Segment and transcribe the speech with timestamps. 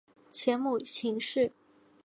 [0.31, 1.53] 前母秦氏。